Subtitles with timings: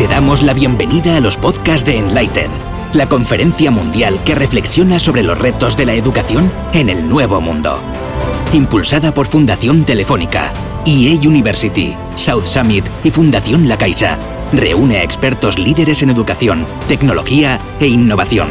[0.00, 2.50] Te damos la bienvenida a los podcasts de Enlighten,
[2.94, 7.78] la conferencia mundial que reflexiona sobre los retos de la educación en el nuevo mundo.
[8.54, 10.52] Impulsada por Fundación Telefónica,
[10.86, 14.16] EA University, South Summit y Fundación La Caixa,
[14.54, 18.48] reúne a expertos líderes en educación, tecnología e innovación.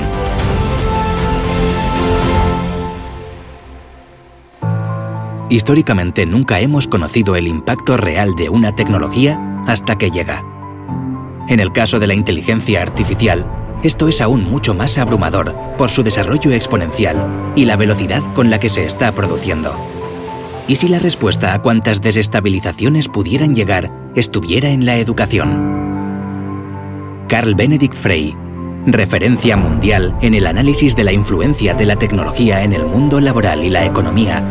[5.50, 10.48] Históricamente nunca hemos conocido el impacto real de una tecnología hasta que llega.
[11.50, 13.44] En el caso de la inteligencia artificial,
[13.81, 17.17] esto es aún mucho más abrumador por su desarrollo exponencial
[17.55, 19.73] y la velocidad con la que se está produciendo.
[20.67, 27.25] ¿Y si la respuesta a cuántas desestabilizaciones pudieran llegar estuviera en la educación?
[27.27, 28.36] Carl Benedict Frey,
[28.86, 33.64] referencia mundial en el análisis de la influencia de la tecnología en el mundo laboral
[33.64, 34.44] y la economía,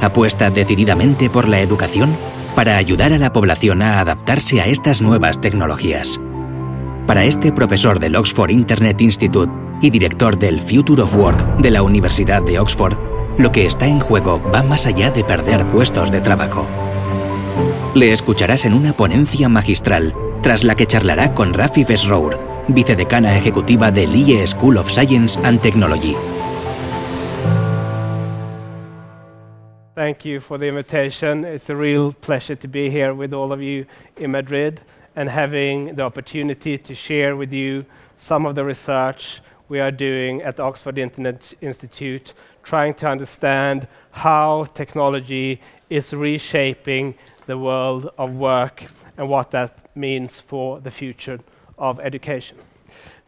[0.00, 2.16] apuesta decididamente por la educación
[2.54, 6.20] para ayudar a la población a adaptarse a estas nuevas tecnologías.
[7.06, 9.52] Para este profesor del Oxford Internet Institute
[9.82, 12.96] y director del Future of Work de la Universidad de Oxford,
[13.36, 16.66] lo que está en juego va más allá de perder puestos de trabajo.
[17.94, 23.90] Le escucharás en una ponencia magistral, tras la que charlará con Rafi Vesrour, vicedecana ejecutiva
[23.90, 26.16] del IE School of Science and Technology.
[29.94, 31.44] Thank you for the invitation.
[31.44, 33.84] It's a real pleasure to be here with all of you
[34.16, 34.80] in Madrid
[35.16, 37.84] and having the opportunity to share with you
[38.16, 42.32] some of the research we are doing at the Oxford Internet Institute,
[42.62, 47.14] trying to understand how technology is reshaping
[47.46, 48.84] the world of work
[49.16, 51.38] and what that means for the future
[51.78, 52.56] of education.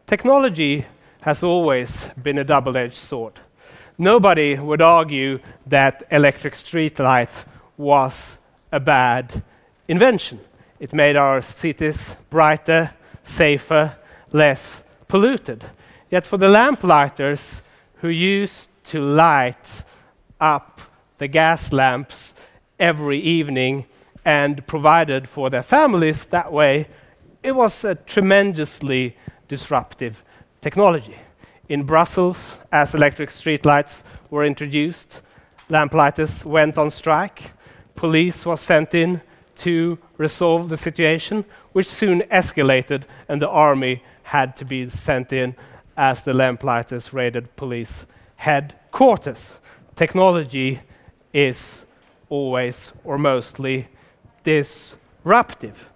[0.05, 0.85] Technology
[1.21, 3.39] has always been a double edged sword.
[3.97, 7.33] Nobody would argue that electric streetlight
[7.77, 8.37] was
[8.71, 9.43] a bad
[9.87, 10.39] invention.
[10.79, 12.91] It made our cities brighter,
[13.23, 13.95] safer,
[14.31, 15.65] less polluted.
[16.11, 17.61] Yet for the lamplighters
[17.95, 19.83] who used to light
[20.39, 20.81] up
[21.17, 22.33] the gas lamps
[22.79, 23.85] every evening
[24.23, 26.87] and provided for their families that way,
[27.41, 29.15] it was a tremendously
[29.47, 30.23] disruptive
[30.61, 31.17] technology.
[31.69, 35.21] In Brussels, as electric streetlights were introduced,
[35.69, 37.51] lamplighters went on strike.
[37.95, 39.21] Police was sent in
[39.57, 45.55] to resolve the situation, which soon escalated, and the army had to be sent in
[45.95, 48.05] as the lamplighters raided police
[48.37, 49.59] headquarters.
[49.95, 50.81] Technology
[51.33, 51.85] is
[52.29, 53.87] always or mostly
[54.43, 55.89] disruptive.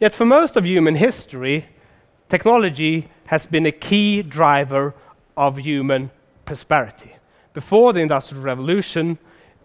[0.00, 1.66] Yet, for most of human history,
[2.28, 4.94] technology has been a key driver
[5.36, 6.10] of human
[6.44, 7.16] prosperity.
[7.52, 9.18] Before the Industrial Revolution,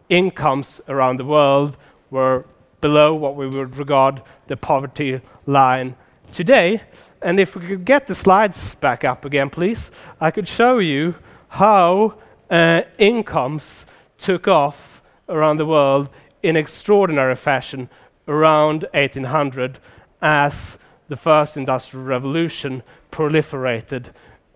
[0.09, 1.77] incomes around the world
[2.09, 2.45] were
[2.83, 5.95] below what we would regard the poverty line
[6.33, 6.81] today.
[7.21, 9.89] And if we could get the slides back up again, please,
[10.19, 11.15] I could show you
[11.47, 12.15] how
[12.49, 13.85] uh, incomes
[14.17, 16.09] took off around the world
[16.43, 17.89] in extraordinary fashion
[18.27, 19.79] around 1800
[20.21, 20.77] as
[21.07, 22.83] the first industrial revolution
[23.13, 24.07] proliferated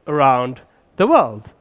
[0.05, 0.59] around
[0.97, 1.51] the world.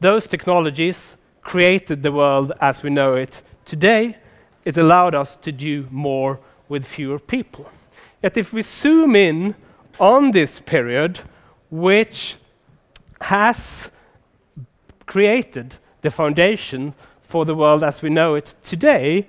[0.00, 4.16] Those technologies created the world as we know it today.
[4.68, 7.70] It allowed us to do more with fewer people.
[8.22, 9.54] Yet, if we zoom in
[9.98, 11.20] on this period,
[11.70, 12.36] which
[13.22, 13.90] has
[15.06, 16.92] created the foundation
[17.22, 19.26] for the world as we know it today,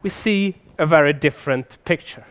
[0.00, 2.24] we see a very different picture.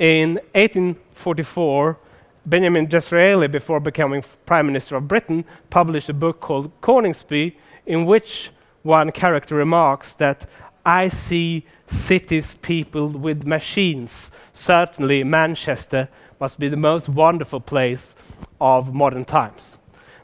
[0.00, 1.98] In 1844,
[2.46, 7.54] Benjamin Disraeli, before becoming Prime Minister of Britain, published a book called Coningsby,
[7.86, 8.50] in which
[8.82, 10.48] one character remarks that
[10.86, 14.30] I see cities peopled with machines.
[14.54, 18.14] Certainly, Manchester must be the most wonderful place
[18.60, 19.76] of modern times.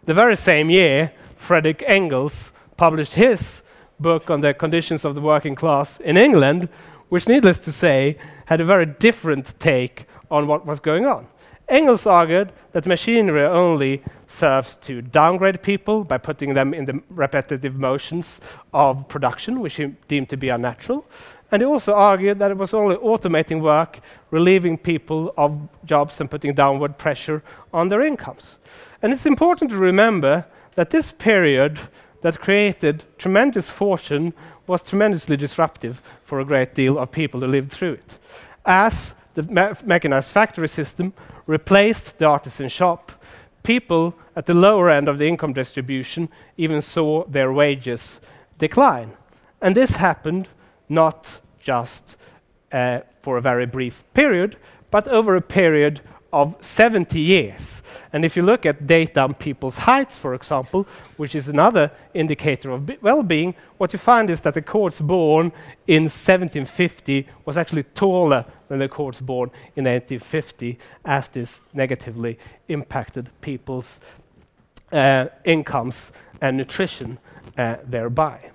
[0.05, 3.63] The very same year, Frederick Engels published his
[3.99, 6.69] book on the conditions of the working class in England,
[7.09, 8.17] which, needless to say,
[8.47, 11.27] had a very different take on what was going on.
[11.73, 17.77] Engels argued that machinery only serves to downgrade people by putting them in the repetitive
[17.77, 18.43] motions
[18.75, 21.07] of production, which he deemed to be unnatural.
[21.51, 26.31] And he also argued that it was only automating work, relieving people of jobs, and
[26.31, 27.43] putting downward pressure
[27.73, 28.59] on their incomes.
[29.01, 30.45] And it's important to remember
[30.75, 31.81] that this period
[32.21, 34.35] that created tremendous fortune
[34.67, 38.19] was tremendously disruptive for a great deal of people who lived through it.
[38.67, 41.13] As the me mechanized factory system
[41.47, 43.13] replaced the artisan shop,
[43.63, 48.21] people at the lower end of the income distribution even saw their wages
[48.59, 49.13] decline.
[49.61, 50.49] And this happened
[50.89, 52.17] not just
[52.73, 54.57] uh, for a very brief period,
[54.91, 56.01] but over a period
[56.33, 57.83] of 70 years.
[58.13, 60.87] And if you look at data on people's heights, for example,
[61.17, 65.53] which is another indicator of well-being, what you find is that the cohorts born
[65.87, 72.39] in 1750 was actually taller than the cohorts born in 1850, as this negatively
[72.69, 74.01] impacted people's
[74.93, 77.19] uh, incomes and nutrition
[77.57, 78.51] uh, thereby.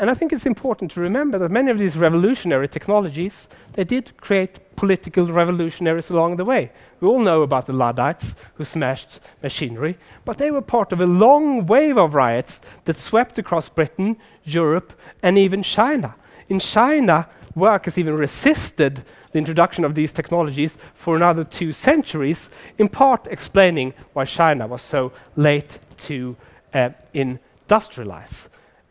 [0.00, 4.16] And I think it's important to remember that many of these revolutionary technologies, they did
[4.16, 6.72] create political revolutionaries along the way.
[7.00, 11.06] We all know about the Luddites who smashed machinery, but they were part of a
[11.06, 14.92] long wave of riots that swept across Britain, Europe,
[15.22, 16.14] and even China.
[16.48, 19.02] In China, workers even resisted
[19.32, 24.82] the introduction of these technologies for another two centuries, in part explaining why China was
[24.82, 26.36] so late to
[26.74, 28.48] uh, industrialize.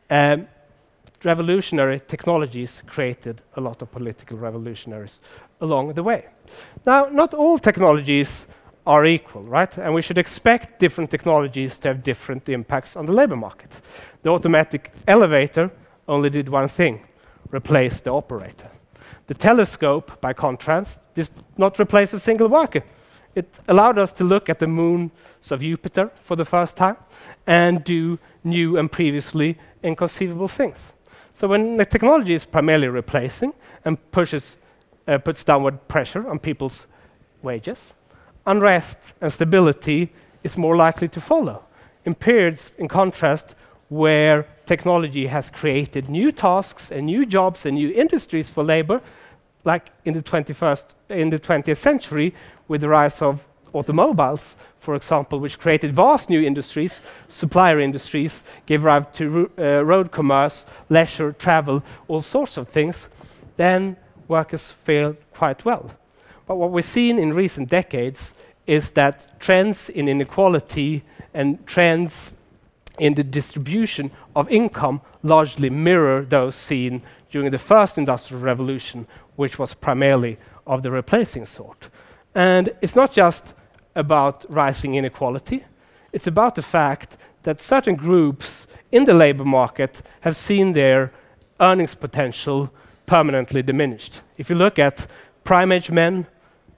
[0.10, 0.48] Um,
[1.24, 5.20] revolutionary technologies created a lot of political revolutionaries
[5.62, 6.26] along the way.
[6.86, 8.46] Now, not all technologies
[8.86, 9.78] are equal, right?
[9.78, 13.72] And we should expect different technologies to have different impacts on the labor market.
[14.24, 15.72] The automatic elevator
[16.08, 17.06] only did one thing
[17.52, 18.70] replace the operator.
[19.28, 22.84] The telescope, by contrast, did not replace a single worker.
[23.36, 25.12] It allowed us to look at the moons
[25.52, 26.98] of Jupiter for the first time
[27.46, 30.94] and do new and previously inconceivable things.
[31.34, 33.54] So when the technology is primarily replacing
[33.86, 34.58] and pushes,
[35.10, 36.88] uh, puts downward pressure on people's
[37.42, 37.94] wages,
[38.46, 40.14] unrest and stability
[40.44, 41.64] is more likely to follow.
[42.06, 43.56] In periods, in contrast,
[43.90, 49.02] where technology has created new tasks and new jobs and new industries for labor,
[49.66, 52.34] like in the 21st, in the 20th century,
[52.68, 58.84] with the rise of automobiles, for example, which created vast new industries, supplier industries, gave
[58.84, 63.10] rise to uh, road commerce, leisure, travel, all sorts of things,
[63.58, 63.98] then
[64.30, 65.92] workers fared quite well.
[66.48, 68.34] But what we've seen in recent decades
[68.66, 71.04] is that trends in inequality
[71.34, 72.32] and trends
[72.98, 79.60] in the distribution of income largely mirror those seen during the first industrial revolution, which
[79.60, 81.90] was primarily of the replacing sort.
[82.36, 83.54] And it's not just
[83.96, 85.64] about rising inequality.
[86.14, 91.12] It's about the fact that certain groups in the labor market have seen their
[91.60, 92.72] earnings potential
[93.10, 94.14] permanently diminished.
[94.38, 95.08] If you look at
[95.44, 96.28] prime age men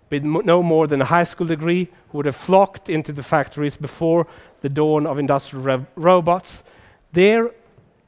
[0.09, 3.75] with no more than a high school degree who would have flocked into the factories
[3.75, 4.27] before
[4.61, 6.63] the dawn of industrial robots,
[7.11, 7.51] their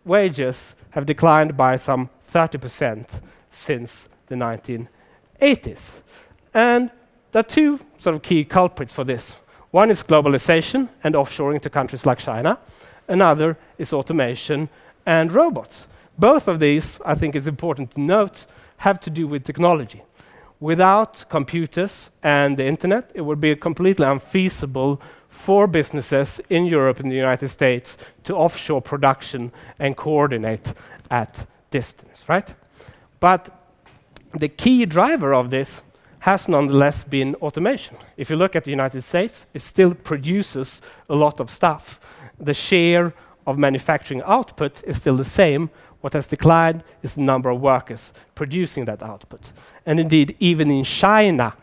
[0.06, 3.06] wages have declined by some 30%
[3.52, 6.00] since the 1980s.
[6.54, 6.92] And
[7.34, 9.34] there are two sort of key culprits for this.
[9.72, 12.58] One is globalization and offshoring to countries like China.
[13.10, 14.70] Another is automation
[15.06, 15.88] and robots.
[16.18, 18.46] Both of these, I think is important to note,
[18.78, 20.04] have to do with technology.
[20.60, 27.12] Without computers and the internet, it would be completely unfeasible for businesses in Europe and
[27.12, 30.74] the United States to offshore production and coordinate
[31.10, 32.54] at distance, right?
[33.20, 33.50] But
[34.34, 35.82] the key driver of this
[36.20, 37.98] has nonetheless been automation.
[38.16, 42.00] If you look at the United States, it still produces a lot of stuff.
[42.40, 43.14] The share
[43.46, 45.70] of manufacturing output is still the same.
[46.04, 49.54] What has declined is the number of workers producing that output.
[49.86, 51.56] And indeed, even in China,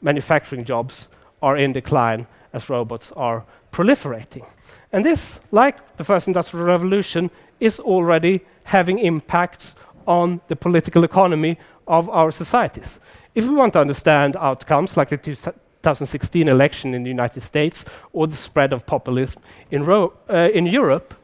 [0.00, 1.06] manufacturing jobs
[1.40, 4.44] are in decline as robots are proliferating.
[4.90, 11.56] And this, like the first industrial revolution, is already having impacts on the political economy
[11.86, 12.98] of our societies.
[13.36, 18.26] If we want to understand outcomes like the 2016 election in the United States or
[18.26, 19.40] the spread of populism
[19.70, 20.10] in, uh,
[20.52, 21.14] in Europe,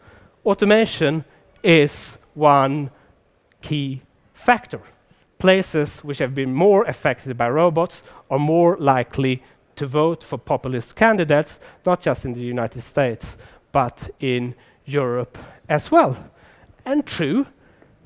[0.46, 1.24] automation
[1.64, 2.90] is one
[3.60, 4.02] key
[4.34, 4.80] factor.
[5.38, 9.42] Places which have been more affected by robots are more likely
[9.76, 13.36] to vote for populist candidates, not just in the United States,
[13.72, 16.16] but in Europe as well.
[16.84, 17.46] And true,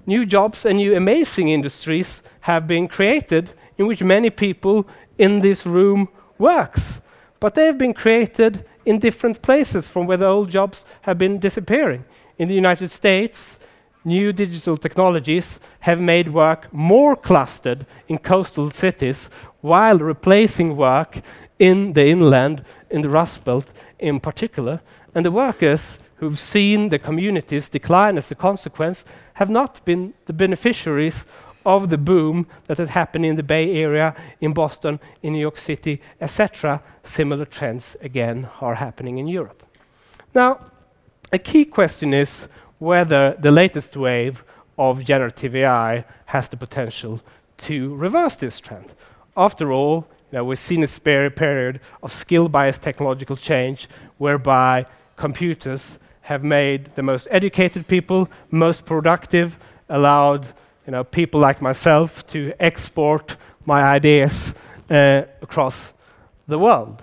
[0.06, 4.86] new jobs and new amazing industries have been created in which many people
[5.18, 7.00] in this room works.
[7.40, 11.38] But they have been created in different places from where the old jobs have been
[11.38, 12.04] disappearing.
[12.38, 13.58] In the United States,
[14.06, 19.28] new digital technologies have made work more clustered in coastal cities
[19.60, 21.20] while replacing work
[21.58, 24.80] in the inland, in the Rust Belt in particular.
[25.14, 30.32] And the workers who've seen the communities decline as a consequence have not been the
[30.32, 31.26] beneficiaries
[31.64, 35.58] of the boom that has happened in the Bay Area, in Boston, in New York
[35.58, 36.80] City, etc.
[37.02, 39.64] Similar trends again are happening in Europe.
[40.32, 40.60] Now,
[41.32, 42.46] a key question is
[42.78, 44.44] whether the latest wave
[44.78, 47.20] of generative AI has the potential
[47.58, 48.92] to reverse this trend.
[49.36, 50.88] After all, you know, we've seen a
[51.30, 59.58] period of skill-biased technological change whereby computers have made the most educated people most productive,
[59.88, 60.46] allowed
[60.86, 64.54] you know, people like myself to export my ideas
[64.90, 65.92] uh, across
[66.46, 67.02] the world.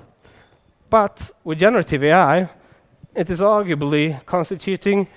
[0.90, 2.50] But with generative AI,
[3.16, 5.08] it is arguably constituting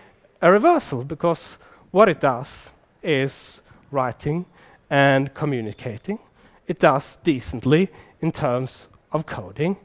[0.40, 1.57] a reversal because
[1.90, 2.71] what it does
[3.02, 4.45] is writing
[4.90, 6.19] and communicating.
[6.66, 7.88] It does decently
[8.21, 9.76] in terms of coding.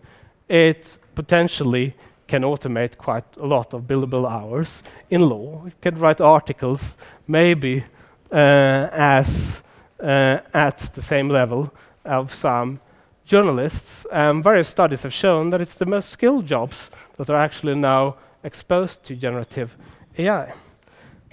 [0.48, 1.96] It potentially
[2.28, 5.66] can automate quite a lot of billable hours in law.
[5.68, 6.96] It can write articles,
[7.28, 7.84] maybe
[8.32, 9.62] uh, as
[10.02, 11.74] uh, at the same level
[12.06, 12.80] of some
[13.26, 14.06] journalists.
[14.12, 18.16] Um, various studies have shown that it's the most skilled jobs that are actually now
[18.44, 19.78] exposed to generative
[20.18, 20.54] AI.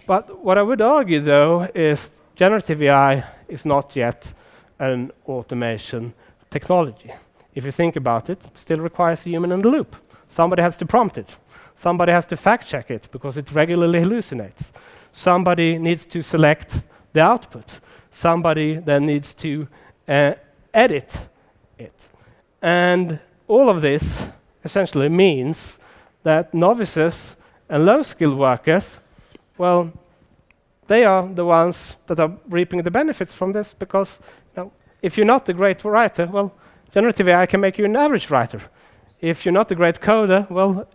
[0.07, 4.33] But what I would argue, though, is generative AI is not yet
[4.79, 6.15] an automation
[6.51, 7.13] technology.
[7.55, 9.97] If you think about it, still requires a human in the loop.
[10.29, 11.37] Somebody has to prompt it.
[11.77, 14.71] Somebody has to fact check it because it regularly hallucinates.
[15.13, 16.83] Somebody needs to select
[17.13, 17.81] the output.
[18.11, 19.69] Somebody then needs to
[20.09, 20.35] uh,
[20.73, 21.29] edit
[21.79, 22.09] it.
[22.63, 24.19] And all of this
[24.65, 25.79] essentially means
[26.23, 27.37] that novices
[27.69, 28.99] and low skilled workers,
[29.57, 29.93] well,
[30.87, 34.19] they are the ones that are reaping the benefits from this because
[34.57, 34.73] you know,
[35.03, 36.55] if you're not a great writer, well,
[36.93, 38.63] generative AI can make you an average writer.
[39.21, 40.89] If you're not a great coder, well,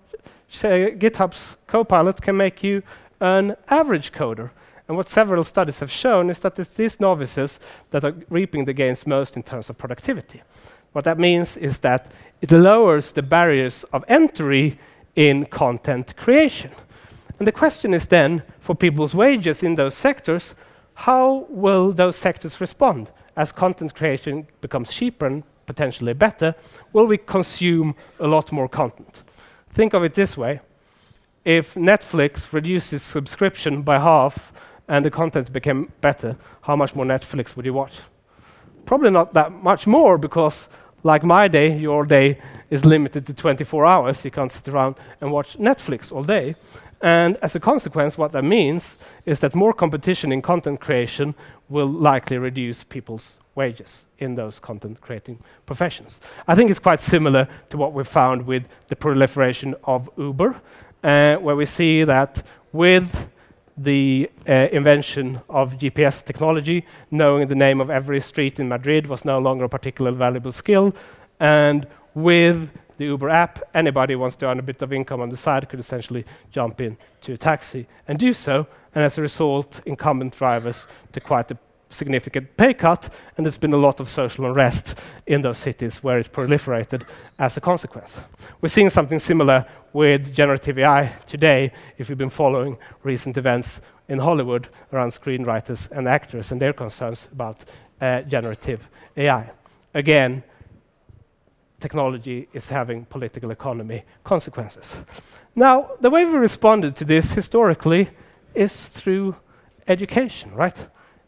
[0.51, 2.83] GitHub's Copilot can make you
[3.19, 4.51] an average coder.
[4.87, 7.59] And what several studies have shown is that it's these novices
[7.91, 10.41] that are reaping the gains most in terms of productivity.
[10.91, 12.11] What that means is that
[12.41, 14.79] it lowers the barriers of entry
[15.15, 16.71] in content creation.
[17.39, 20.55] And the question is then, for people's wages in those sectors,
[20.93, 26.55] how will those sectors respond as content creation becomes cheaper and potentially better?
[26.93, 29.23] Will we consume a lot more content?
[29.71, 30.61] Think of it this way
[31.45, 34.53] if Netflix reduces subscription by half
[34.87, 37.99] and the content became better, how much more Netflix would you watch?
[38.85, 40.67] Probably not that much more because
[41.03, 44.25] like my day, your day is limited to 24 hours.
[44.25, 46.55] You can't sit around and watch Netflix all day.
[47.01, 51.35] And as a consequence, what that means is that more competition in content creation
[51.67, 56.19] will likely reduce people's wages in those content creating professions.
[56.47, 60.61] I think it's quite similar to what we found with the proliferation of Uber,
[61.03, 62.41] uh, where we see that
[62.71, 63.27] with
[63.77, 69.25] the uh, invention of GPS technology, knowing the name of every street in Madrid was
[69.25, 70.93] no longer a particularly valuable skill.
[71.39, 75.29] And with the Uber app, anybody who wants to earn a bit of income on
[75.29, 78.67] the side could essentially jump in to a taxi and do so.
[78.93, 81.57] And as a result, incumbent drivers took quite a
[81.93, 84.95] significant pay cut, and there's been a lot of social unrest
[85.25, 87.03] in those cities where it proliferated
[87.39, 88.17] as a consequence.
[88.61, 94.19] We're seeing something similar with generative AI today if you've been following recent events in
[94.19, 97.63] Hollywood around screenwriters and actors and their concerns about
[98.01, 99.51] uh, generative AI.
[99.93, 100.43] Again,
[101.79, 104.93] technology is having political economy consequences.
[105.55, 108.09] Now, the way we responded to this historically
[108.55, 109.35] is through
[109.87, 110.75] education, right?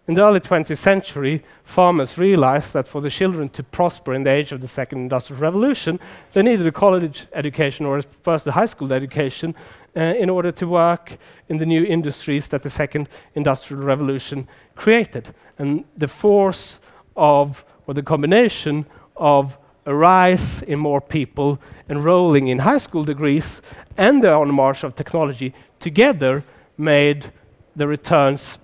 [0.08, 4.30] In the early 20th century, farmers realized that for the children to prosper in the
[4.30, 6.00] age of the second industrial revolution,
[6.34, 9.56] they needed a college education or first a high school education
[9.98, 11.18] uh, in order to work
[11.50, 15.34] in the new industries that the second industrial revolution created.
[15.58, 16.80] And the force
[17.16, 18.86] of, or the combination
[19.16, 19.58] of
[19.88, 21.60] a rise in more people
[21.90, 23.60] enrolling in high school degrees
[23.98, 26.44] and the onmarch of technology together
[26.78, 27.32] made
[27.76, 28.60] the returns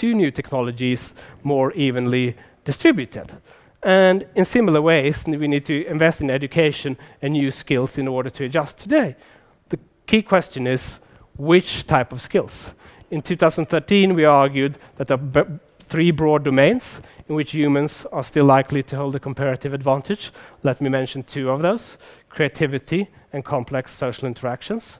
[0.00, 3.30] two new technologies more evenly distributed.
[3.82, 8.30] And in similar ways, we need to invest in education and new skills in order
[8.30, 9.14] to adjust today.
[9.68, 11.00] The key question is
[11.36, 12.70] which type of skills?
[13.10, 18.46] In 2013, we argued that there are three broad domains in which humans are still
[18.46, 20.32] likely to hold a comparative advantage.
[20.62, 21.98] Let me mention two of those
[22.30, 24.98] creativity and complex social interactions.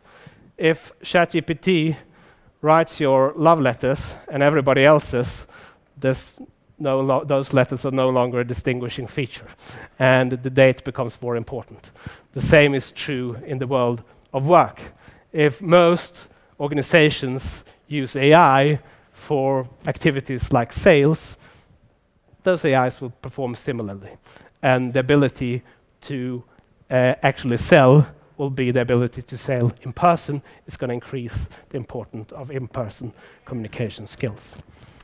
[0.58, 1.96] If ChatGPT
[2.62, 5.46] writes your love letters and everybody else's,
[6.80, 9.46] no those letters are no longer a distinguishing feature,
[9.98, 11.90] and the date becomes more important.
[12.32, 14.02] The same is true in the world
[14.32, 14.80] of work.
[15.32, 18.80] If most organizations use AI
[19.12, 21.36] for activities like sales,
[22.42, 24.16] those AIs will perform similarly,
[24.62, 25.62] and the ability
[26.02, 26.42] to
[26.90, 28.06] uh, actually sell
[28.40, 30.40] will be the ability to sell in person.
[30.66, 33.12] It's going to increase the importance of in-person
[33.44, 34.54] communication skills.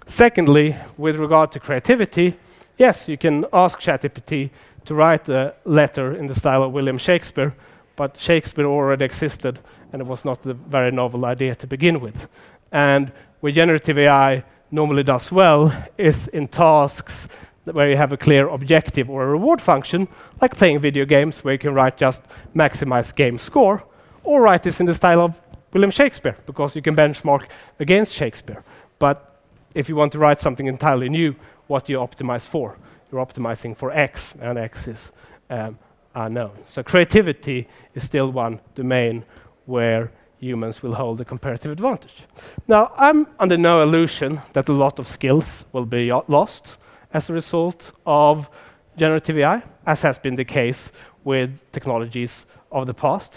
[0.07, 2.38] Secondly, with regard to creativity,
[2.78, 4.49] yes, you can ask ChatGPT
[4.87, 7.55] to write a letter in the style of William Shakespeare,
[7.95, 9.59] but Shakespeare already existed,
[9.93, 12.28] and it was not a very novel idea to begin with.
[12.73, 17.28] And where generative AI normally does well is in tasks
[17.73, 20.08] where you have a clear objective or a reward function,
[20.40, 22.23] like playing video games, where you can write just
[22.54, 23.82] maximize game score,
[24.25, 25.40] or write this in the style of
[25.73, 27.46] William Shakespeare, because you can benchmark
[27.80, 28.62] against Shakespeare.
[28.99, 29.40] But
[29.75, 31.35] if you want to write something entirely new,
[31.66, 32.76] what do you optimize for?
[33.11, 35.12] You're optimizing for X, and X is
[35.50, 35.78] um,
[36.14, 36.52] unknown.
[36.66, 39.25] So creativity is still one domain
[39.66, 42.23] where humans will hold a comparative advantage.
[42.68, 46.76] Now, I'm under no illusion that a lot of skills will be lost
[47.16, 48.50] as a result of
[48.99, 50.92] generative AI, as has been the case
[51.25, 53.32] with technologies of the past.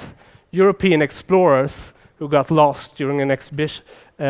[0.52, 4.24] European explorers who got lost during an uh,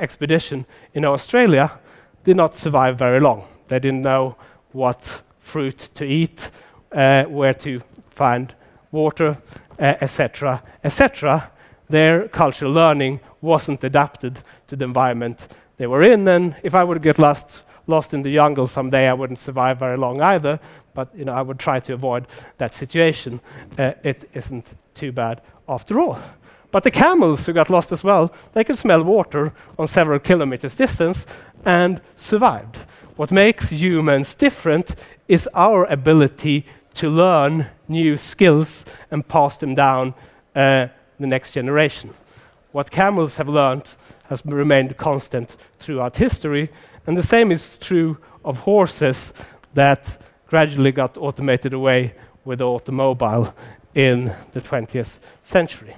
[0.00, 0.64] expedition
[0.94, 1.70] in Australia
[2.24, 3.44] did not survive very long.
[3.68, 4.36] They didn't know
[4.72, 6.50] what fruit to eat,
[6.92, 8.54] uh, where to find
[8.90, 9.36] water,
[9.78, 11.50] etc., uh, etc.
[11.90, 17.02] Their cultural learning wasn't adapted to the environment they were in, and if I would
[17.02, 20.60] get lost lost in the jungle someday, I wouldn't survive very long either.
[20.94, 22.26] But you know, I would try to avoid
[22.58, 23.40] that situation.
[23.78, 26.20] Uh, it isn't too bad after all.
[26.70, 30.74] But the camels who got lost as well, they could smell water on several kilometers
[30.74, 31.26] distance
[31.64, 32.78] and survived.
[33.16, 34.94] What makes humans different
[35.28, 40.14] is our ability to learn new skills and pass them down
[40.54, 40.88] uh,
[41.20, 42.14] the next generation.
[42.72, 43.84] What camels have learned
[44.28, 46.70] has remained constant throughout history,
[47.06, 49.32] and the same is true of horses
[49.74, 53.54] that gradually got automated away with the automobile
[53.94, 55.96] in the 20th century.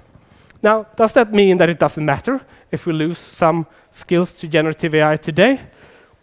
[0.63, 2.41] Now, does that mean that it doesn't matter
[2.71, 5.61] if we lose some skills to generative AI today?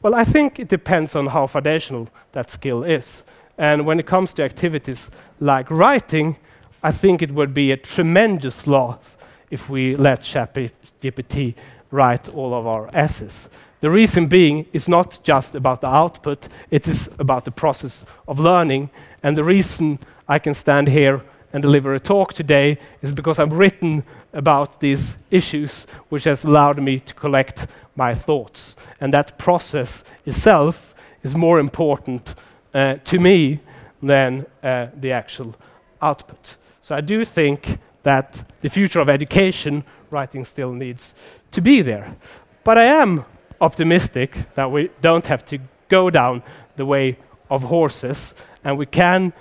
[0.01, 3.23] Well, I think it depends on how foundational that skill is.
[3.57, 6.37] And when it comes to activities like writing,
[6.81, 9.15] I think it would be a tremendous loss
[9.51, 11.53] if we let ChatGPT
[11.91, 13.47] write all of our essays.
[13.81, 18.39] The reason being is not just about the output, it is about the process of
[18.39, 18.91] learning.
[19.23, 23.53] And the reason I can stand here and deliver a talk today is because I've
[23.53, 28.75] written about these issues, which has allowed me to collect my thoughts.
[28.99, 32.35] And that process itself is more important
[32.73, 33.59] uh, to me
[34.01, 35.55] than uh, the actual
[36.01, 36.55] output.
[36.83, 41.15] So I do think that the future of education, writing still needs
[41.51, 42.15] to be there.
[42.63, 43.25] But I am
[43.62, 46.43] optimistic that we don't have to go down
[46.76, 47.17] the way
[47.50, 49.34] of horses and we can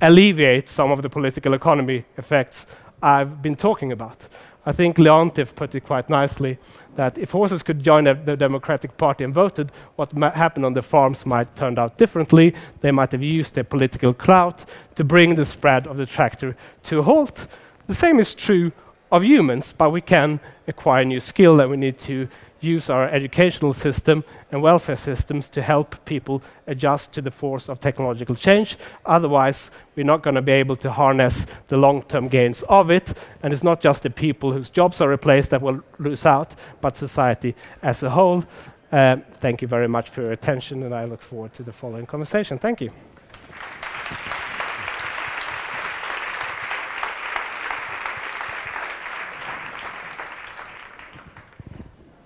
[0.00, 2.66] alleviate some of the political economy effects
[3.02, 4.28] I've been talking about.
[4.64, 6.58] I think Leontief put it quite nicely
[6.94, 10.82] that if horses could join the Democratic Party and voted, what might happen on the
[10.82, 12.54] farms might turn out differently.
[12.80, 17.00] They might have used their political clout to bring the spread of the tractor to
[17.00, 17.48] a halt.
[17.88, 18.70] The same is true
[19.10, 22.28] of humans, but we can acquire new skill and we need to
[22.62, 27.80] use our educational system and welfare systems to help people adjust to the force of
[27.80, 28.76] technological change.
[29.06, 33.12] Otherwise, we're not going to be able to harness the long term gains of it.
[33.42, 36.96] And it's not just the people whose jobs are replaced that will lose out, but
[36.96, 38.44] society as a whole.
[38.90, 42.04] Uh, thank you very much for your attention, and I look forward to the following
[42.04, 42.58] conversation.
[42.58, 42.90] Thank you.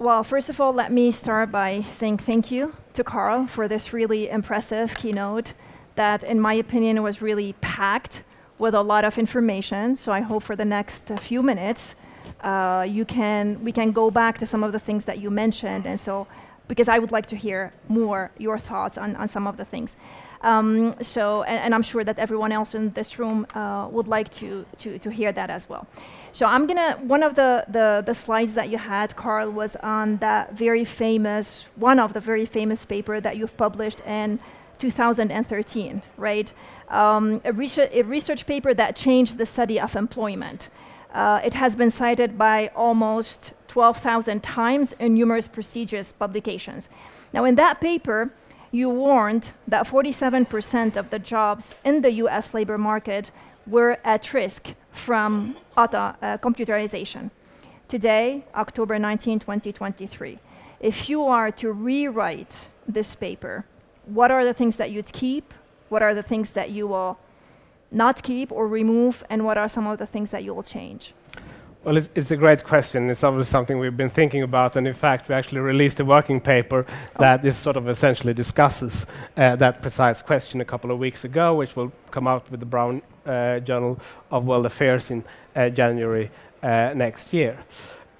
[0.07, 3.92] Well, first of all, let me start by saying thank you to Carl for this
[3.92, 5.53] really impressive keynote
[5.97, 8.23] that, in my opinion, was really packed
[8.57, 9.97] with a lot of information.
[9.97, 11.97] So I hope for the next uh, few minutes,
[12.42, 15.87] uh, you can we can go back to some of the things that you mentioned,
[15.87, 16.29] and so
[16.69, 19.97] because I would like to hear more your thoughts on, on some of the things.
[20.42, 24.31] Um, so, and, and, I'm sure that everyone else in this room uh, would like
[24.35, 25.88] to, to, to hear that as well.
[26.37, 30.18] So I'm gonna, one of the, the, the, slides that you had, Carl, was on
[30.18, 34.38] that very famous, one of the very famous paper that you've published in
[34.79, 36.53] 2013, right?
[36.90, 40.68] Um, a, research, a, research, paper that changed the study of employment.
[41.14, 46.90] Uh, it has been cited by almost 12,000 times in numerous prestigious publications.
[47.33, 48.31] Now, in that paper,
[48.70, 53.31] you warned that 47% of the jobs in the US labor market
[53.66, 57.31] were at risk from auto, uh, computerization.
[57.89, 60.39] Today, October 19, 2023,
[60.81, 63.65] if you are to rewrite this paper,
[64.07, 65.53] what are the things that you'd keep?
[65.89, 67.19] What are the things that you will
[67.91, 69.25] not keep or remove?
[69.31, 71.15] And what are some of the things that you will change?
[71.87, 73.11] Well, it's, it's, a great question.
[73.11, 76.40] It's obviously something we've been thinking about, and in fact, we actually released a working
[76.40, 77.20] paper oh.
[77.20, 81.55] that this sort of essentially discusses uh, that precise question a couple of weeks ago,
[81.55, 84.01] which will come out with the Brown uh, Journal
[84.33, 85.22] of World Affairs in
[85.55, 87.57] uh, January uh, next year.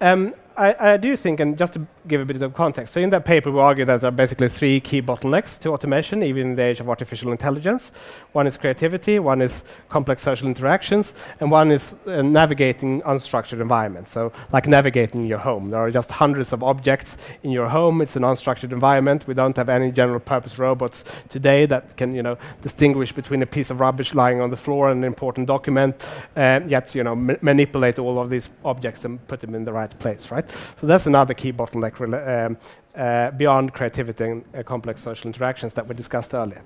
[0.01, 3.11] Um, I, I, do think, and just to give a bit of context, so in
[3.11, 6.57] that paper we argue that there are basically three key bottlenecks to automation, even in
[6.57, 7.93] the age of artificial intelligence.
[8.33, 14.13] One is creativity, one is complex social interactions, and one is uh, navigating unstructured environments.
[14.13, 15.71] So, like navigating your home.
[15.71, 18.01] There are just hundreds of objects in your home.
[18.01, 19.27] It's an unstructured environment.
[19.27, 23.47] We don't have any general purpose robots today that can, you know, distinguish between a
[23.47, 26.03] piece of rubbish lying on the floor and an important document,
[26.37, 29.73] uh, yet, you know, ma manipulate all of these objects and put them in the
[29.73, 30.46] right place, right?
[30.81, 32.01] So that's another key bottleneck
[32.47, 32.57] um,
[32.97, 36.63] uh, beyond creativity and uh, complex social interactions that we discussed earlier.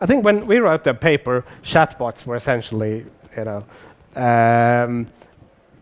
[0.00, 3.64] I think when we wrote the paper, chatbots were essentially, you know,
[4.16, 5.08] um,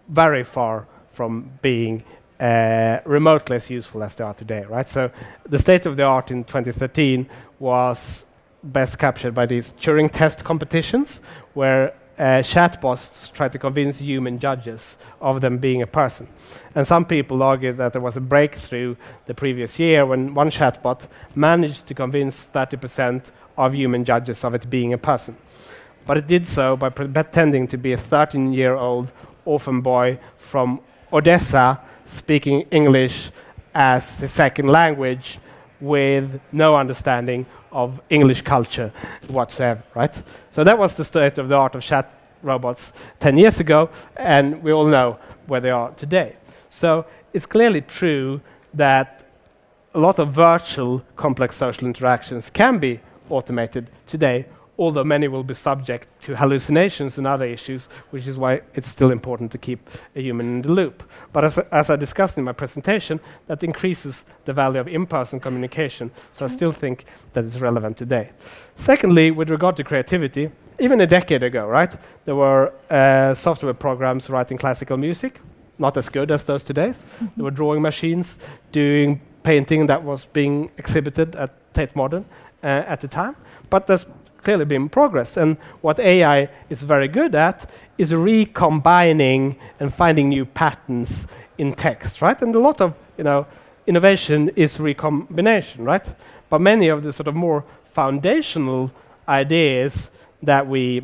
[0.09, 2.03] very far from being
[2.41, 4.89] uh, remotely as useful as they are today, right?
[4.89, 5.11] So
[5.49, 7.29] the state of the art in 2013
[7.61, 8.25] was
[8.65, 11.21] best captured by these Turing test competitions,
[11.55, 16.29] where uh, chatbots try to convince human judges of them being a person.
[16.75, 18.97] And some people argue that there was a breakthrough
[19.27, 24.69] the previous year when one chatbot managed to convince 30% of human judges of it
[24.69, 25.37] being a person.
[26.07, 29.13] But it did so by pretending to be a 13 year old
[29.45, 30.81] orphan boy from
[31.13, 33.31] Odessa speaking English
[33.75, 35.39] as his second language
[35.81, 38.93] with no understanding of English culture
[39.29, 40.23] whatsoever, right?
[40.51, 44.63] So that was the state of the art of chat robots 10 years ago, and
[44.63, 46.37] we all know where they are today.
[46.69, 48.41] So it's clearly true
[48.75, 49.27] that
[49.95, 54.47] a lot of virtual complex social interactions can be automated today
[54.83, 59.13] although many will be subject to hallucinations and other issues, which is why it's still
[59.13, 59.81] important to keep
[60.17, 61.05] a human in the loop.
[61.33, 65.39] But as, as I discussed in my presentation, that increases the value of in person
[65.39, 68.31] communication, so I still think that it's relevant today.
[68.77, 74.29] Secondly, with regard to creativity, even a decade ago, right, there were uh, software programs
[74.29, 75.39] writing classical music,
[75.79, 76.89] not as good as those today.
[76.89, 77.27] Mm-hmm.
[77.37, 78.37] There were drawing machines
[78.73, 82.25] doing painting that was being exhibited at Tate Modern
[82.63, 83.37] uh, at the time.
[83.71, 84.07] But there's
[84.43, 85.37] clearly been progress.
[85.37, 91.27] And what AI is very good at is recombining and finding new patterns
[91.59, 92.41] in text, right?
[92.43, 93.47] And a lot of you know
[93.87, 96.07] innovation is recombination, right?
[96.49, 98.91] But many of the sort of more foundational
[99.29, 100.11] ideas
[100.43, 101.03] that we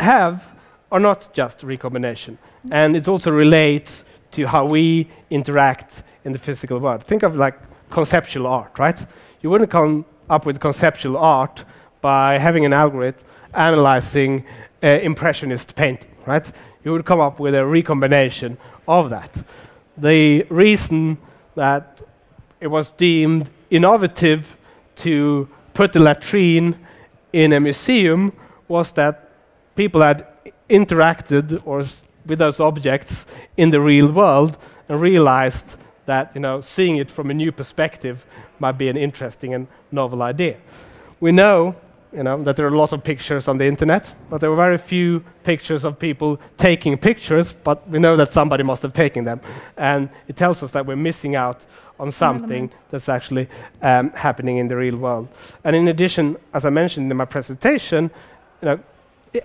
[0.00, 0.46] have
[0.92, 2.38] are not just recombination,
[2.70, 7.04] and it also relates to how we interact in the physical world.
[7.04, 7.58] Think of like
[7.90, 9.06] conceptual art, right?
[9.40, 11.64] You wouldn't come up with conceptual art
[12.04, 14.44] by having an algorithm analyzing
[14.82, 16.52] uh, impressionist painting, right?
[16.84, 19.32] You would come up with a recombination of that.
[19.96, 21.16] The reason
[21.54, 22.02] that
[22.60, 24.54] it was deemed innovative
[24.96, 26.76] to put the latrine
[27.32, 28.34] in a museum
[28.68, 29.30] was that
[29.74, 30.26] people had
[30.68, 31.86] interacted or
[32.26, 33.24] with those objects
[33.56, 34.58] in the real world
[34.90, 38.26] and realized that you know seeing it from a new perspective
[38.58, 40.58] might be an interesting and novel idea.
[41.18, 41.76] We know
[42.14, 44.56] you know, that there are a lot of pictures on the internet, but there were
[44.56, 49.24] very few pictures of people taking pictures, but we know that somebody must have taken
[49.24, 49.40] them.
[49.76, 51.66] And it tells us that we're missing out
[51.98, 53.48] on something that's actually
[53.82, 55.28] um, happening in the real world.
[55.64, 58.10] And in addition, as I mentioned in my presentation,
[58.62, 58.80] you know,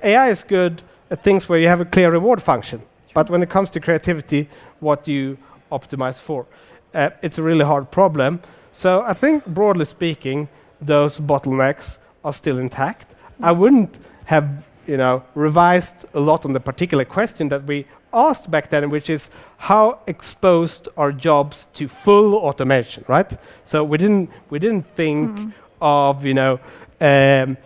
[0.03, 2.81] AI is good at things where you have a clear reward function.
[3.13, 4.47] But when it comes to creativity,
[4.79, 5.37] what do you
[5.71, 6.45] optimize for?
[6.93, 8.41] Uh, it's a really hard problem.
[8.71, 10.47] So I think, broadly speaking,
[10.81, 13.15] those bottlenecks are still intact.
[13.41, 18.49] I wouldn't have you know, revised a lot on the particular question that we asked
[18.49, 23.31] back then, which is how exposed are jobs to full automation, right?
[23.65, 25.53] So we didn't, we didn't think mm.
[25.79, 26.59] of, you know,
[26.99, 27.57] um,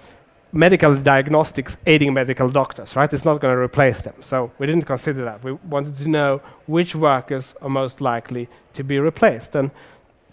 [0.51, 3.11] medical diagnostics aiding medical doctors, right?
[3.11, 4.15] It's not going to replace them.
[4.21, 5.43] So we didn't consider that.
[5.43, 9.55] We wanted to know which workers are most likely to be replaced.
[9.55, 9.71] And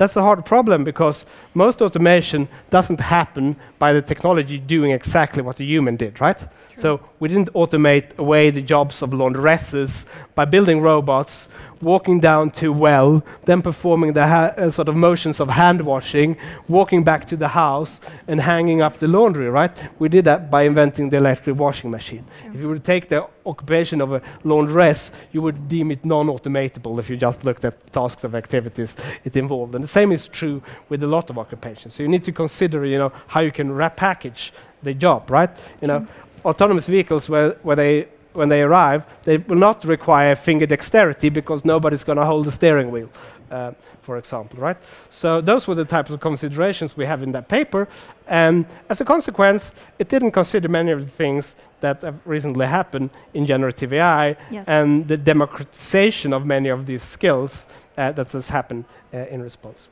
[0.00, 5.58] that's a hard problem because most automation doesn't happen by the technology doing exactly what
[5.58, 6.46] the human did, right?
[6.80, 11.46] So we didn't automate away the jobs of laundresses by building robots,
[11.82, 16.38] walking down to well, then performing the uh, sort of motions of hand washing,
[16.68, 19.76] walking back to the house, and hanging up the laundry, right?
[19.98, 22.24] We did that by inventing the electric washing machine.
[22.46, 27.10] If you would take the occupation of a laundress, you would deem it non-automatable if
[27.10, 29.74] you just looked at tasks of activities it involved.
[29.74, 31.94] And the same is true with a lot of occupations.
[31.94, 34.50] So you need to consider, you know, how you can repackage
[34.82, 35.50] the job, right?
[35.82, 36.06] You know,
[36.44, 41.64] autonomous vehicles where, where they when they arrive, they will not require finger dexterity because
[41.64, 43.08] nobody's going to hold the steering wheel,
[43.50, 43.72] uh,
[44.02, 44.76] for example, right?
[45.10, 47.88] So those were the types of considerations we have in that paper,
[48.28, 53.10] and as a consequence, it didn't consider many of the things that have recently happened
[53.34, 54.64] in generative AI Yes.
[54.68, 57.66] and the democratization of many of these skills
[57.98, 59.88] uh, that has happened uh, in response.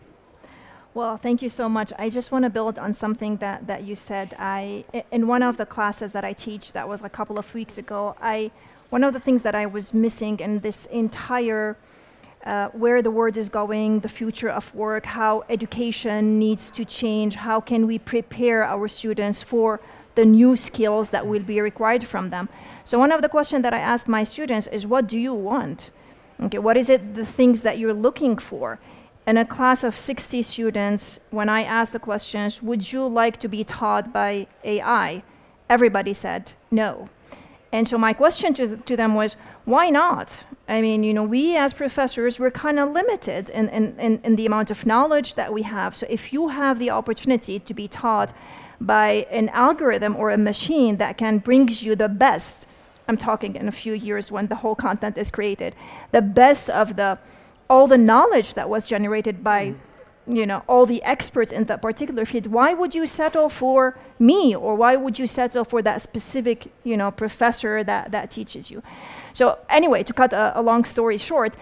[0.98, 1.92] Well, thank you so much.
[1.96, 4.34] I just want to build on something that, that you said.
[4.36, 7.78] I in one of the classes that I teach, that was a couple of weeks
[7.78, 8.16] ago.
[8.20, 8.50] I
[8.90, 11.76] one of the things that I was missing in this entire
[12.44, 17.36] uh, where the world is going, the future of work, how education needs to change,
[17.36, 19.80] how can we prepare our students for
[20.16, 22.48] the new skills that will be required from them.
[22.82, 25.92] So one of the questions that I ask my students is, what do you want?
[26.40, 28.80] Okay, what is it the things that you're looking for?
[29.28, 33.46] In a class of 60 students, when I asked the questions, would you like to
[33.46, 35.22] be taught by AI?
[35.68, 37.10] Everybody said no.
[37.70, 39.36] And so my question to, to them was,
[39.66, 40.44] why not?
[40.66, 44.36] I mean, you know, we as professors, we're kind of limited in, in, in, in
[44.36, 45.94] the amount of knowledge that we have.
[45.94, 48.32] So if you have the opportunity to be taught
[48.80, 52.66] by an algorithm or a machine that can brings you the best,
[53.06, 55.76] I'm talking in a few years when the whole content is created,
[56.12, 57.18] the best of the
[57.68, 59.74] all the knowledge that was generated by
[60.26, 64.54] you know all the experts in that particular field why would you settle for me?
[64.54, 68.82] Or why would you settle for that specific you know professor that that teaches you?
[69.32, 71.56] So anyway to cut a, a long story short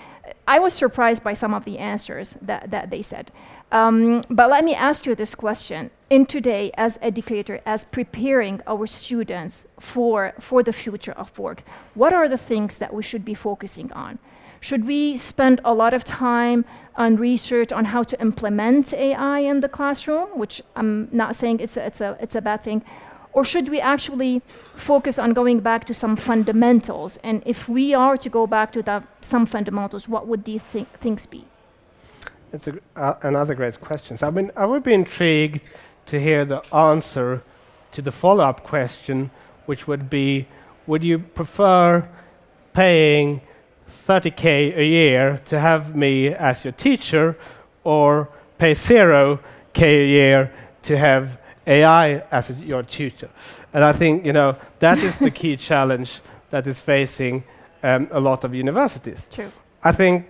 [0.47, 3.31] i was surprised by some of the answers that, that they said.
[3.73, 5.90] Um, but let me ask you this question.
[6.09, 11.64] In today as educator as preparing our students for for the future of work
[11.95, 14.21] what are the things that we should be focusing on
[14.61, 16.64] should we spend a lot of time
[16.97, 21.77] on research on how to implement AI in the classroom, which I'm not saying it's
[21.77, 22.83] a, it's a, it's a bad thing,
[23.37, 24.40] or should we actually
[24.75, 27.19] focus on going back to some fundamentals?
[27.23, 31.27] And if we are to go back to some fundamentals, what would these thi- things
[31.27, 31.45] be?
[32.53, 34.16] It's a, uh, another great question.
[34.16, 35.71] So I mean, I would be intrigued
[36.07, 37.42] to hear the answer
[37.92, 39.31] to the follow-up question,
[39.66, 40.49] which would be:
[40.87, 42.09] Would you prefer
[42.73, 43.42] paying
[43.88, 47.37] 30k a year to have me as your teacher,
[47.85, 49.40] or pay zero
[49.72, 53.31] k a year to have AI as your tutor?
[53.72, 56.20] And I think you know that is the key challenge
[56.51, 57.44] that is facing
[57.83, 59.29] um, a lot of universities.
[59.33, 59.51] True.
[59.83, 60.27] I think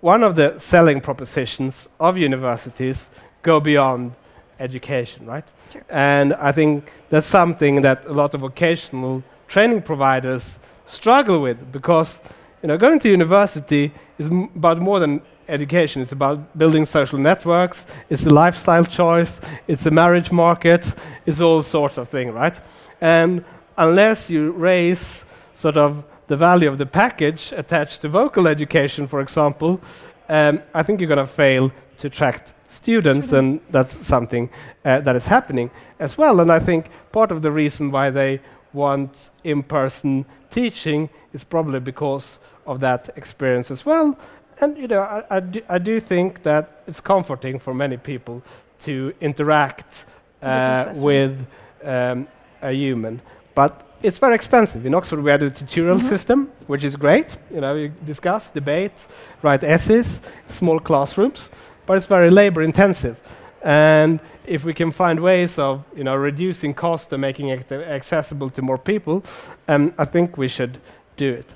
[0.00, 3.08] one of the selling propositions of universities
[3.42, 4.12] go beyond
[4.60, 5.44] education, right?
[5.72, 5.82] Sure.
[5.88, 12.20] And I think that's something that a lot of vocational training providers struggle with because
[12.62, 16.02] you know going to university is about more than education.
[16.02, 17.86] It's about building social networks.
[18.10, 19.40] It's a lifestyle choice.
[19.66, 20.94] It's a marriage market.
[21.26, 22.60] It's all sorts of things, right?
[23.00, 23.44] And
[23.76, 25.24] unless you raise
[25.56, 29.80] sort of the value of the package attached to vocal education, for example,
[30.28, 34.50] um, I think you're going to fail to attract students, and that's something
[34.84, 36.40] uh, that is happening as well.
[36.40, 38.40] And I think part of the reason why they
[38.74, 44.16] want in person teaching is probably because of that experience as well.
[44.60, 48.42] And you know, I, I, do, I do think that it's comforting for many people
[48.80, 50.06] to interact
[50.42, 51.46] uh, with
[51.84, 52.28] um,
[52.62, 53.20] a human.
[53.54, 54.86] But it's very expensive.
[54.86, 57.36] In Oxford, we had a tutorial system, which is great.
[57.52, 59.06] You know, you discuss, debate,
[59.42, 61.50] write essays, small classrooms,
[61.86, 63.18] but it's very labor intensive.
[63.62, 68.50] And if we can find ways of, you know, reducing cost and making it accessible
[68.50, 69.24] to more people,
[69.66, 70.78] um, I think we should
[71.16, 71.46] do it.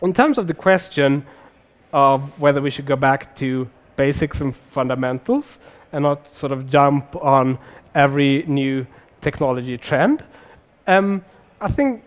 [0.00, 1.24] In terms of the question
[1.92, 5.58] of whether we should go back to basics and fundamentals
[5.92, 7.58] and not sort of jump on
[7.94, 8.86] every new
[9.20, 10.24] technology trend,
[10.86, 11.24] um,
[11.60, 12.02] I think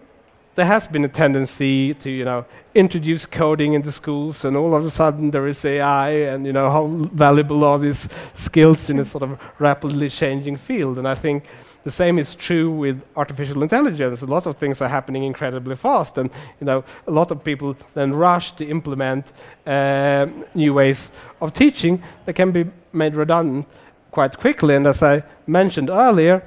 [0.56, 4.86] there has been a tendency to, you know, introduce coding into schools, and all of
[4.86, 9.06] a sudden there is AI, and you know how valuable are these skills in a
[9.06, 10.98] sort of rapidly changing field.
[10.98, 11.44] And I think
[11.84, 14.22] the same is true with artificial intelligence.
[14.22, 16.30] A lot of things are happening incredibly fast, and
[16.62, 19.34] you know, a lot of people then rush to implement
[19.68, 23.68] uh, new ways of teaching that can be made redundant
[24.12, 24.76] quite quickly.
[24.76, 26.42] And as I mentioned earlier,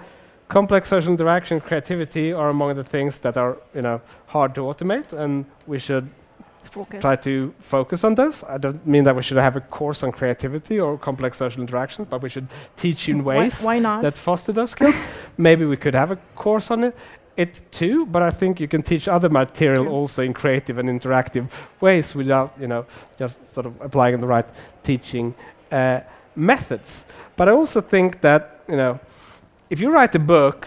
[0.48, 5.12] complex social interaction, creativity are among the things that are you know hard to automate,
[5.12, 6.08] and we should
[6.70, 7.00] Focus.
[7.00, 8.44] try to focus on those.
[8.44, 12.04] I don't mean that we should have a course on creativity or complex social interaction,
[12.04, 14.02] but we should teach in ways why not?
[14.02, 14.94] that foster those skills.
[15.38, 16.96] Maybe we could have a course on it.
[17.36, 19.92] It too, but I think you can teach other material True.
[19.92, 21.48] also in creative and interactive
[21.80, 22.84] ways without, you know,
[23.16, 24.46] just sort of applying the right
[24.82, 25.36] teaching
[25.70, 26.00] uh,
[26.34, 27.04] methods.
[27.36, 28.98] But I also think that, you know,
[29.70, 30.66] if you write a book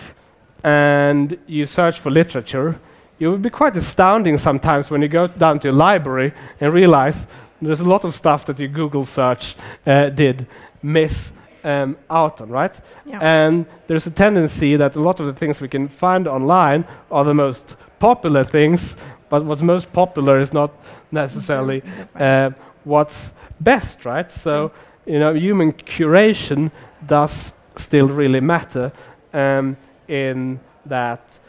[0.63, 2.79] and you search for literature,
[3.19, 7.27] you will be quite astounding sometimes when you go down to a library and realize
[7.61, 10.47] there's a lot of stuff that your Google search uh, did
[10.81, 11.31] miss
[11.63, 12.79] um, out on, right?
[13.05, 13.19] Yeah.
[13.21, 17.23] And there's a tendency that a lot of the things we can find online are
[17.23, 18.95] the most popular things,
[19.29, 20.71] but what's most popular is not
[21.11, 21.83] necessarily
[22.15, 22.49] uh,
[22.83, 24.31] what's best, right?
[24.31, 24.71] So,
[25.05, 26.71] you know, human curation
[27.05, 28.91] does still really matter
[29.33, 31.39] um, in that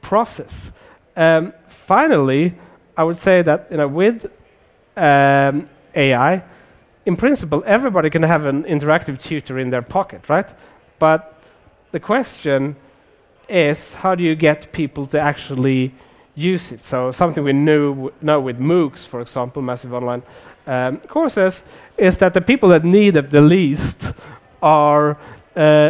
[0.00, 0.70] process.
[1.16, 2.54] Um, finally,
[2.96, 4.30] I would say that you know, with
[4.96, 6.42] um, AI,
[7.06, 10.48] in principle, everybody can have an interactive tutor in their pocket, right?
[10.98, 11.42] But
[11.92, 12.76] the question
[13.48, 15.94] is, how do you get people to actually
[16.34, 16.84] use it?
[16.84, 20.22] So something we knew know with MOOCs, for example, massive online
[20.66, 21.62] um, courses,
[21.96, 24.12] is that the people that need it the least
[24.62, 25.16] are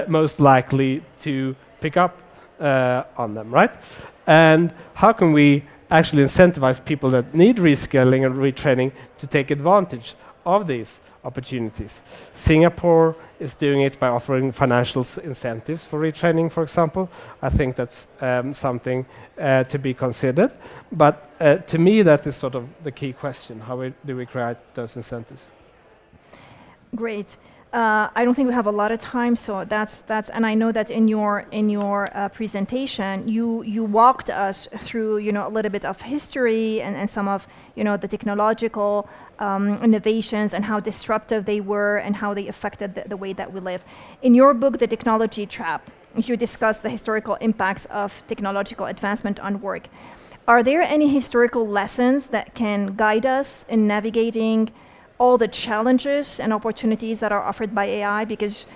[0.08, 2.16] most likely to pick up
[2.60, 3.70] uh, on them, right?
[4.26, 10.14] And how can we actually incentivize people that need reskilling and retraining to take advantage
[10.44, 12.02] of these opportunities?
[12.32, 17.08] Singapore is doing it by offering financial incentives for retraining, for example.
[17.40, 19.06] I think that's um, something
[19.38, 20.50] uh, to be considered.
[20.90, 24.26] But uh, to me, that is sort of the key question: How we, do we
[24.26, 25.50] create those incentives?
[26.94, 27.36] Great.
[27.72, 30.30] Uh, I don't think we have a lot of time, so that's that's.
[30.30, 35.18] And I know that in your in your uh, presentation, you you walked us through
[35.18, 39.06] you know a little bit of history and, and some of you know the technological
[39.38, 43.52] um, innovations and how disruptive they were and how they affected the, the way that
[43.52, 43.84] we live.
[44.22, 49.60] In your book, The Technology Trap, you discuss the historical impacts of technological advancement on
[49.60, 49.88] work.
[50.46, 54.70] Are there any historical lessons that can guide us in navigating?
[55.18, 58.66] All the challenges and opportunities that are offered by AI because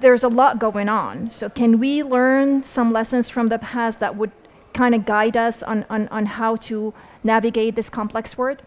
[0.00, 1.30] there's a lot going on.
[1.30, 4.30] So, can we learn some lessons from the past that would
[4.72, 8.62] kind of guide us on, on, on how to navigate this complex world?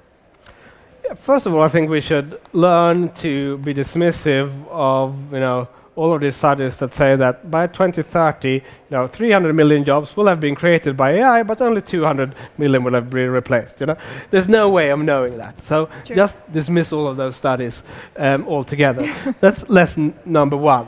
[1.04, 5.68] Yeah, First of all, I think we should learn to be dismissive of you know
[5.96, 10.26] all of these studies that say that by 2030, you know, 300 million jobs will
[10.28, 13.80] have been created by AI, but only 200 million will have been replaced.
[13.80, 13.98] You know,
[14.32, 15.62] there's no way of knowing that.
[15.64, 16.16] So Sure.
[16.16, 17.84] just dismiss all of those studies
[18.18, 19.14] um, altogether.
[19.40, 20.88] That's lesson number one.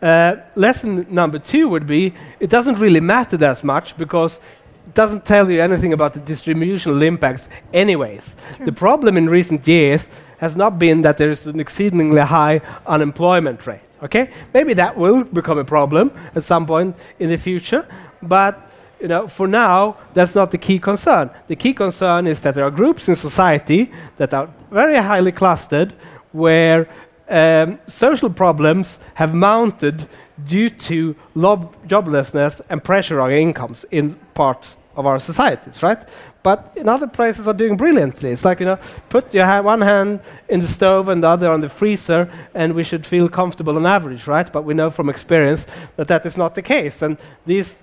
[0.00, 4.40] Uh, lesson number two would be it doesn't really matter that much because
[4.86, 8.36] it doesn't tell you anything about the distributional impacts anyways.
[8.64, 13.66] The problem in recent years has not been that there is an exceedingly high unemployment
[13.66, 13.80] rate.
[14.02, 14.30] Okay?
[14.52, 17.88] Maybe that will become a problem at some point in the future,
[18.22, 18.62] but
[19.00, 21.30] you know, for now, that's not the key concern.
[21.48, 25.92] The key concern is that there are groups in society that are very highly clustered
[26.32, 26.88] where
[27.28, 30.08] um, social problems have mounted
[30.44, 36.08] due to joblessness and pressure on incomes in parts of our societies, right?
[36.46, 38.30] But in other places are doing brilliantly.
[38.30, 38.78] It's like, you know,
[39.08, 42.72] put your ha- one hand in the stove and the other on the freezer, and
[42.72, 44.52] we should feel comfortable on average, right?
[44.52, 47.02] But we know from experience that that is not the case.
[47.02, 47.78] And these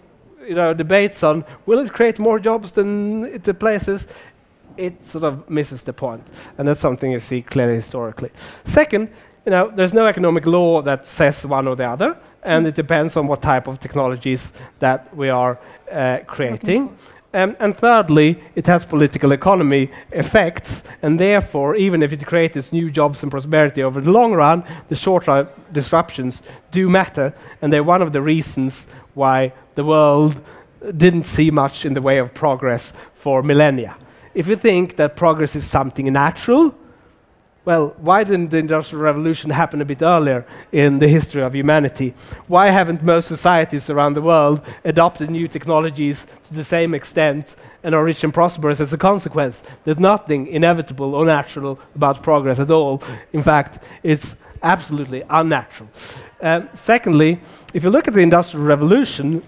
[0.48, 4.08] you know, debates on will it create more jobs than it places,
[4.78, 6.26] it sort of misses the point.
[6.58, 8.32] And that's something you see clearly historically.
[8.64, 9.10] Second,
[9.46, 13.18] you know, there's no economic law that says one or the other, and it depends
[13.18, 15.60] on what type of technologies that we are
[15.92, 16.98] uh, creating.
[17.36, 22.92] Um, and thirdly, it has political economy effects, and therefore, even if it creates new
[22.92, 27.84] jobs and prosperity over the long run, the short run disruptions do matter, and they're
[27.84, 30.40] one of the reasons why the world
[30.96, 33.96] didn't see much in the way of progress for millennia.
[34.36, 36.76] If you think that progress is something natural,
[37.66, 42.14] well, why didn't the Industrial Revolution happen a bit earlier in the history of humanity?
[42.48, 47.96] Why haven't most societies around the world adopted new technologies to the same extent and
[47.96, 49.64] are rich and prosperous as a consequence?
[49.86, 53.02] There's nothing inevitable or natural about progress at all.
[53.32, 55.90] In fact, it's absolutely unnatural.
[56.42, 57.40] Um, secondly,
[57.74, 59.42] if you look at the Industrial Revolution,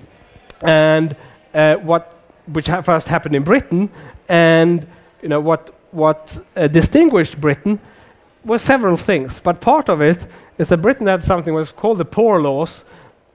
[0.61, 1.17] and
[1.53, 2.13] uh, what
[2.47, 3.89] which ha- first happened in Britain,
[4.29, 4.87] and
[5.21, 7.79] you know what what uh, distinguished Britain
[8.45, 10.27] was several things, but part of it
[10.57, 12.85] is that Britain had something was called the Poor Laws,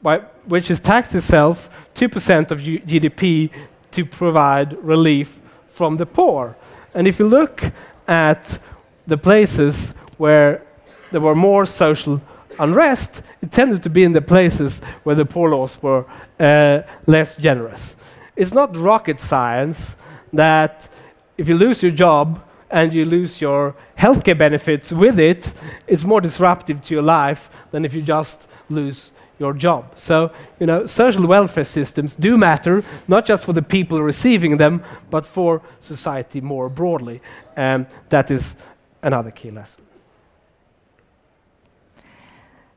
[0.03, 3.51] by, which is taxed itself two percent of G- GDP
[3.91, 6.57] to provide relief from the poor.
[6.95, 7.73] And if you look
[8.07, 8.59] at
[9.07, 10.63] the places where
[11.11, 12.21] there were more social
[12.59, 16.05] unrest, it tended to be in the places where the poor laws were
[16.39, 17.97] uh, less generous.
[18.37, 19.97] It's not rocket science
[20.33, 20.89] that
[21.37, 22.41] if you lose your job
[22.71, 25.53] and you lose your healthcare benefits with it,
[25.87, 29.93] it's more disruptive to your life than if you just lose your job.
[29.97, 34.85] So, you know, social welfare systems do matter, not just for the people receiving them,
[35.09, 37.21] but for society more broadly.
[37.57, 38.55] And that is
[39.03, 39.83] another key lesson.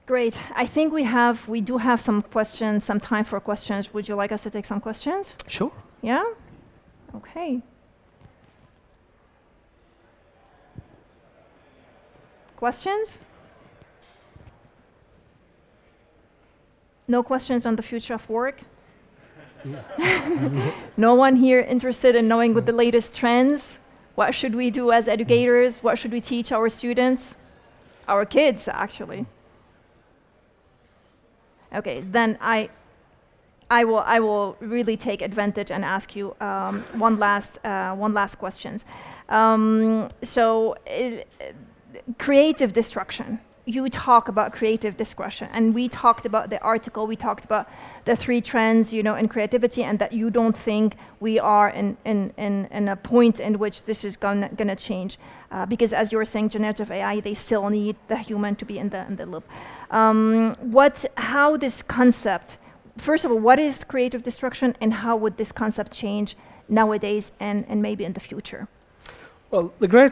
[0.06, 0.38] Great.
[0.56, 3.94] I think we have we do have some questions, some time for questions.
[3.94, 5.34] Would you like us to take some questions?
[5.48, 5.72] Sure.
[6.02, 6.24] Yeah?
[7.16, 7.62] Okay.
[12.64, 13.20] Questions?
[17.10, 18.62] No questions on the future of work?
[20.96, 23.80] no one here interested in knowing what the latest trends?
[24.16, 25.84] What should we do as educators?
[25.84, 27.36] What should we teach our students?
[28.08, 29.26] Our kids, actually.
[31.76, 32.70] Okay, then I,
[33.70, 38.14] I will, I will really take advantage and ask you um, one last, uh, one
[38.14, 38.80] last question.
[39.28, 41.28] Um, so, it,
[42.18, 43.40] creative destruction.
[43.66, 47.08] You talk about creative destruction, and we talked about the article.
[47.08, 47.70] We talked about
[48.04, 51.96] the three trends, you know, in creativity, and that you don't think we are in
[52.04, 55.18] in in, in a point in which this is gonna gonna change,
[55.50, 58.78] uh, because as you were saying, generative AI, they still need the human to be
[58.80, 59.46] in the in the loop
[59.94, 62.58] um, what, how this concept,
[62.98, 66.36] first of all, what is creative destruction and how would this concept change
[66.68, 68.68] nowadays and, and maybe in the future?
[69.52, 70.12] Well, the great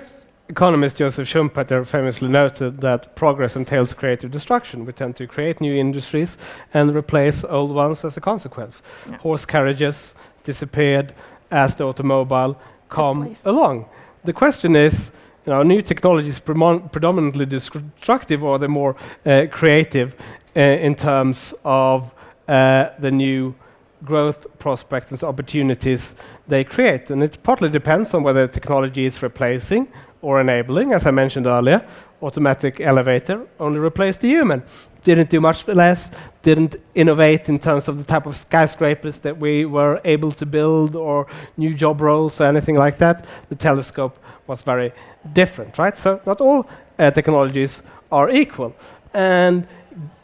[0.52, 4.86] economist Joseph Schumpeter famously noted that progress entails creative destruction.
[4.86, 6.38] We tend to create new industries
[6.74, 8.82] and replace old ones as a consequence.
[9.10, 9.18] Yeah.
[9.18, 11.14] Horse carriages disappeared
[11.50, 13.86] as the automobile come along.
[14.26, 15.12] The question is,
[15.46, 18.96] you know, new technologies predominantly destructive or are they're more
[19.26, 20.16] uh, creative
[20.56, 22.12] uh, in terms of
[22.48, 23.56] uh, the new
[24.04, 26.14] growth prospects and opportunities
[26.48, 27.10] they create.
[27.10, 29.88] And it partly depends on whether technology is replacing
[30.22, 30.94] or enabling.
[30.94, 31.86] As I mentioned earlier,
[32.22, 34.64] automatic elevator only replaced the human.
[35.04, 36.12] Didn't do much less,
[36.44, 40.96] didn't innovate in terms of the type of skyscrapers that we were able to build
[40.96, 43.26] or new job roles or anything like that.
[43.50, 44.94] The telescope was very
[45.34, 45.98] different, right?
[45.98, 46.68] So not all
[47.00, 48.76] uh, technologies are equal.
[49.14, 49.68] And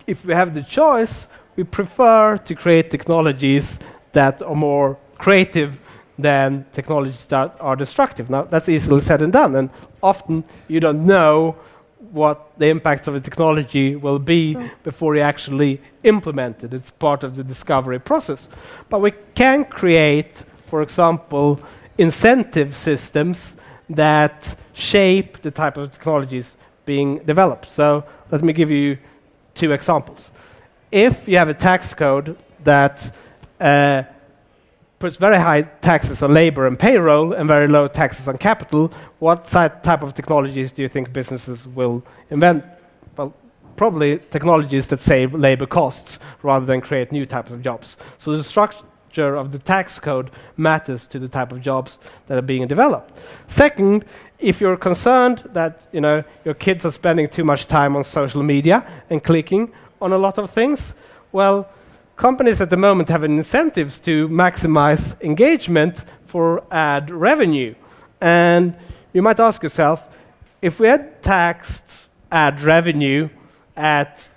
[0.06, 3.80] if we have the choice, we prefer to create technologies
[4.12, 5.80] that are more creative
[6.18, 8.30] than technologies that are destructive.
[8.30, 9.70] Now, that's easily said and done, and
[10.02, 11.56] often you don't know
[12.12, 14.70] what the impacts of a technology will be mm.
[14.84, 16.74] before you actually implement it.
[16.74, 18.48] It's part of the discovery process.
[18.90, 21.60] But we can create, for example,
[21.98, 23.56] incentive systems
[23.90, 26.56] that shape the type of technologies
[26.86, 27.70] being developed.
[27.70, 28.98] So let me give you
[29.56, 30.32] two examples.
[30.92, 33.14] If you have a tax code that
[33.60, 34.04] uh,
[35.00, 39.48] puts very high taxes on labor and payroll and very low taxes on capital, what
[39.48, 42.64] type of technologies do you think businesses will invent?
[43.16, 43.34] Well,
[43.76, 47.96] probably technologies that save labor costs rather than create new types of jobs.
[48.18, 52.44] So the structure of the tax code matters to the type of jobs that are
[52.44, 53.18] being developed.
[53.48, 54.04] Second,
[54.40, 58.44] if you're concerned that you know your kids are spending too much time on social
[58.44, 59.72] media and clicking
[60.02, 60.94] on a lot of things,
[61.32, 61.70] well,
[62.18, 67.76] companies at the moment have incentives to maximize engagement for ad revenue.
[68.20, 68.76] And
[69.14, 70.04] you might ask yourself,
[70.62, 73.30] if we had taxed ad revenue
[73.76, 74.28] at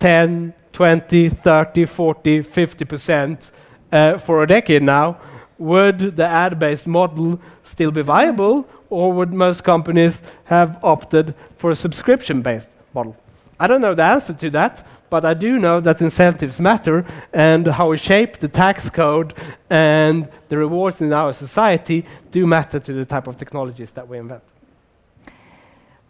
[0.00, 3.50] 10, 20, 30, 40, 50 percent
[3.92, 5.18] uh, for a decade now,
[5.58, 11.70] would the ad based model still be viable, or would most companies have opted for
[11.70, 13.14] a subscription based model?
[13.58, 17.66] I don't know the answer to that, but I do know that incentives matter and
[17.66, 19.34] how we shape the tax code
[19.68, 24.18] and the rewards in our society do matter to the type of technologies that we
[24.18, 24.42] invent.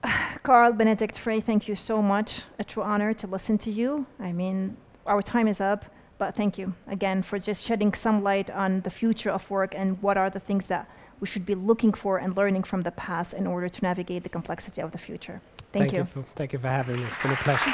[0.43, 2.43] Carl Benedikt Frey, thank you so much.
[2.59, 4.07] A true honor to listen to you.
[4.19, 4.77] I mean,
[5.07, 5.85] our time is up.
[6.21, 10.01] But thank you again for just shedding some light on the future of work and
[10.03, 10.87] what are the things that
[11.19, 14.29] we should be looking for and learning from the past in order to navigate the
[14.29, 15.41] complexity of the future.
[15.73, 15.99] Thank, thank you.
[16.01, 17.05] you for, thank you for having me.
[17.05, 17.73] It's been a pleasure.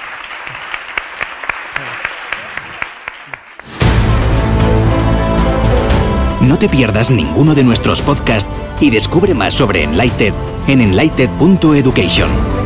[6.47, 8.49] No te pierdas ninguno de nuestros podcasts
[8.81, 10.33] y descubre más sobre Enlighted
[10.69, 12.66] en enlighted.education.